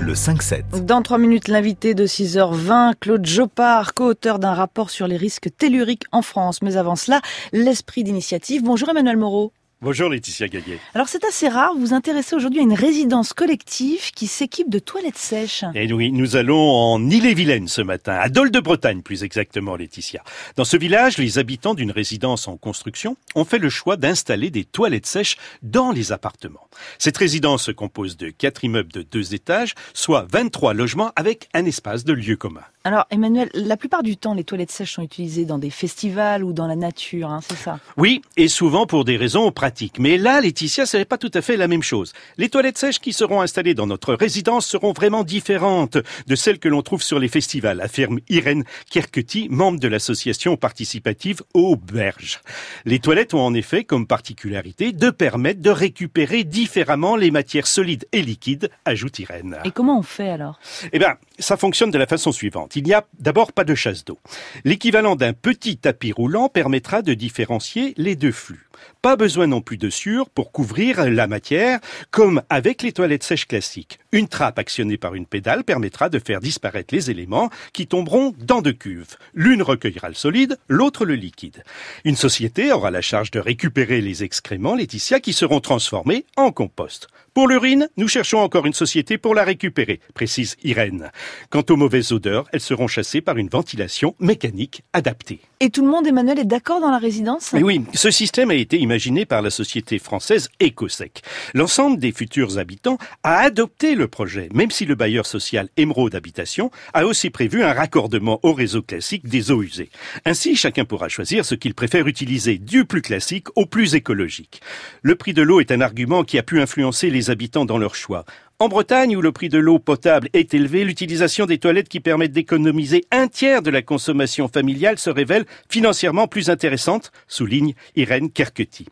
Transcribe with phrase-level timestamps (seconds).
[0.00, 0.84] Le 5-7.
[0.84, 6.02] Dans trois minutes, l'invité de 6h20, Claude Jopard, co-auteur d'un rapport sur les risques telluriques
[6.10, 6.60] en France.
[6.62, 7.20] Mais avant cela,
[7.52, 8.64] l'esprit d'initiative.
[8.64, 9.52] Bonjour Emmanuel Moreau.
[9.82, 10.78] Bonjour Laetitia Gaillet.
[10.94, 14.78] Alors c'est assez rare, vous vous intéressez aujourd'hui à une résidence collective qui s'équipe de
[14.78, 15.64] toilettes sèches.
[15.74, 20.22] Et oui, nous allons en Ille-et-Vilaine ce matin, à Dole de Bretagne plus exactement Laetitia.
[20.54, 24.64] Dans ce village, les habitants d'une résidence en construction ont fait le choix d'installer des
[24.64, 26.68] toilettes sèches dans les appartements.
[27.00, 31.64] Cette résidence se compose de quatre immeubles de deux étages, soit 23 logements avec un
[31.64, 32.62] espace de lieu commun.
[32.84, 36.52] Alors Emmanuel, la plupart du temps, les toilettes sèches sont utilisées dans des festivals ou
[36.52, 37.78] dans la nature, hein, c'est ça?
[37.96, 41.42] Oui, et souvent pour des raisons pratiques mais là, Laetitia, ce n'est pas tout à
[41.42, 42.12] fait la même chose.
[42.38, 46.68] Les toilettes sèches qui seront installées dans notre résidence seront vraiment différentes de celles que
[46.68, 52.40] l'on trouve sur les festivals, affirme Irène Kerketi, membre de l'association participative Auberge.
[52.84, 58.06] Les toilettes ont en effet comme particularité de permettre de récupérer différemment les matières solides
[58.12, 59.58] et liquides, ajoute Irène.
[59.64, 60.58] Et comment on fait alors?
[60.92, 62.71] Eh bien, ça fonctionne de la façon suivante.
[62.74, 64.18] Il n'y a d'abord pas de chasse d'eau.
[64.64, 68.68] L'équivalent d'un petit tapis roulant permettra de différencier les deux flux.
[69.02, 71.80] Pas besoin non plus de sur pour couvrir la matière,
[72.12, 73.98] comme avec les toilettes sèches classiques.
[74.12, 78.62] Une trappe actionnée par une pédale permettra de faire disparaître les éléments qui tomberont dans
[78.62, 79.16] deux cuves.
[79.34, 81.64] L'une recueillera le solide, l'autre le liquide.
[82.04, 87.08] Une société aura la charge de récupérer les excréments Laetitia qui seront transformés en compost.
[87.34, 91.10] Pour l'urine, nous cherchons encore une société pour la récupérer, précise Irène.
[91.50, 95.40] Quant aux mauvaises odeurs, elles seront chassées par une ventilation mécanique adaptée.
[95.64, 97.52] Et tout le monde, Emmanuel, est d'accord dans la résidence?
[97.52, 101.22] Mais oui, ce système a été imaginé par la société française Ecosec.
[101.54, 106.72] L'ensemble des futurs habitants a adopté le projet, même si le bailleur social Émeraude Habitation
[106.94, 109.90] a aussi prévu un raccordement au réseau classique des eaux usées.
[110.24, 114.62] Ainsi, chacun pourra choisir ce qu'il préfère utiliser, du plus classique au plus écologique.
[115.02, 117.94] Le prix de l'eau est un argument qui a pu influencer les habitants dans leur
[117.94, 118.24] choix.
[118.62, 122.30] En Bretagne, où le prix de l'eau potable est élevé, l'utilisation des toilettes qui permettent
[122.30, 128.86] d'économiser un tiers de la consommation familiale se révèle financièrement plus intéressante, souligne Irène Kerketi.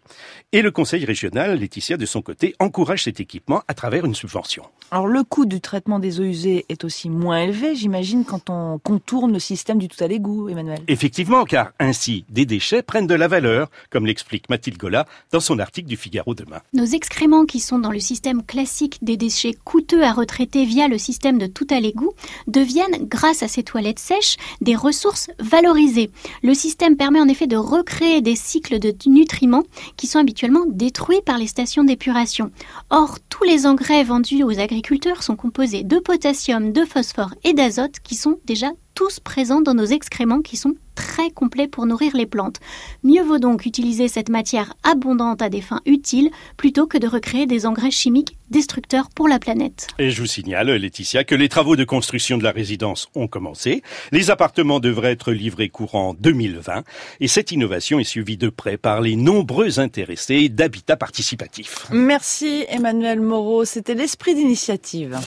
[0.51, 4.65] Et le conseil régional, Laetitia, de son côté, encourage cet équipement à travers une subvention.
[4.91, 8.81] Alors le coût du traitement des eaux usées est aussi moins élevé, j'imagine, quand on
[8.81, 10.81] contourne le système du tout à l'égout, Emmanuel.
[10.89, 15.61] Effectivement, car ainsi, des déchets prennent de la valeur, comme l'explique Mathilde Gola dans son
[15.61, 16.59] article du Figaro demain.
[16.73, 20.99] Nos excréments qui sont dans le système classique des déchets coûteux à retraiter via le
[20.99, 22.13] système de tout à l'égout
[22.47, 26.11] deviennent, grâce à ces toilettes sèches, des ressources valorisées.
[26.43, 29.65] Le système permet en effet de recréer des cycles de nutriments
[29.97, 32.51] qui sont habituellement détruits par les stations d'épuration.
[32.91, 38.01] Or, tous les engrais vendus aux agriculteurs sont composés de potassium, de phosphore et d'azote
[38.03, 40.75] qui sont déjà tous présents dans nos excréments qui sont
[41.11, 42.61] très complets pour nourrir les plantes.
[43.03, 47.47] Mieux vaut donc utiliser cette matière abondante à des fins utiles plutôt que de recréer
[47.47, 49.89] des engrais chimiques destructeurs pour la planète.
[49.99, 53.83] Et je vous signale, Laetitia, que les travaux de construction de la résidence ont commencé.
[54.13, 56.85] Les appartements devraient être livrés courant 2020
[57.21, 61.87] et cette innovation est suivie de près par les nombreux intéressés d'habitat participatif.
[61.91, 65.19] Merci Emmanuel Moreau, c'était l'esprit d'initiative.